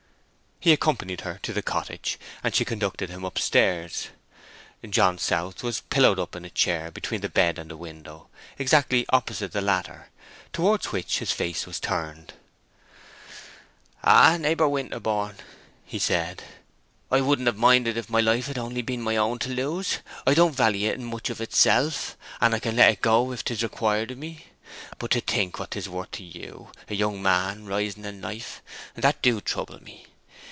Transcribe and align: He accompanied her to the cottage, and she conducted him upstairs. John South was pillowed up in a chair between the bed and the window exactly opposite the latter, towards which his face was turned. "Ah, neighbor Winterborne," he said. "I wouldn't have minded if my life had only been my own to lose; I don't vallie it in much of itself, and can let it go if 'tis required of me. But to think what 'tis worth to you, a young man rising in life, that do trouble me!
He 0.63 0.73
accompanied 0.73 1.21
her 1.21 1.39
to 1.41 1.53
the 1.53 1.63
cottage, 1.63 2.19
and 2.43 2.53
she 2.53 2.63
conducted 2.65 3.09
him 3.09 3.25
upstairs. 3.25 4.09
John 4.87 5.17
South 5.17 5.63
was 5.63 5.81
pillowed 5.89 6.19
up 6.19 6.35
in 6.35 6.45
a 6.45 6.51
chair 6.51 6.91
between 6.91 7.21
the 7.21 7.29
bed 7.29 7.57
and 7.57 7.71
the 7.71 7.75
window 7.75 8.29
exactly 8.59 9.07
opposite 9.09 9.53
the 9.53 9.59
latter, 9.61 10.09
towards 10.53 10.91
which 10.91 11.17
his 11.17 11.31
face 11.31 11.65
was 11.65 11.79
turned. 11.79 12.33
"Ah, 14.03 14.37
neighbor 14.37 14.67
Winterborne," 14.69 15.37
he 15.83 15.97
said. 15.97 16.43
"I 17.09 17.21
wouldn't 17.21 17.47
have 17.47 17.57
minded 17.57 17.97
if 17.97 18.07
my 18.07 18.21
life 18.21 18.45
had 18.45 18.59
only 18.59 18.83
been 18.83 19.01
my 19.01 19.15
own 19.17 19.39
to 19.39 19.49
lose; 19.49 19.97
I 20.27 20.35
don't 20.35 20.55
vallie 20.55 20.85
it 20.85 20.93
in 20.99 21.05
much 21.05 21.31
of 21.31 21.41
itself, 21.41 22.15
and 22.39 22.61
can 22.61 22.75
let 22.75 22.91
it 22.91 23.01
go 23.01 23.31
if 23.31 23.43
'tis 23.43 23.63
required 23.63 24.11
of 24.11 24.19
me. 24.19 24.45
But 24.99 25.09
to 25.09 25.21
think 25.21 25.57
what 25.57 25.71
'tis 25.71 25.89
worth 25.89 26.11
to 26.11 26.23
you, 26.23 26.67
a 26.87 26.93
young 26.93 27.19
man 27.19 27.65
rising 27.65 28.05
in 28.05 28.21
life, 28.21 28.61
that 28.93 29.23
do 29.23 29.41
trouble 29.41 29.81
me! 29.81 30.05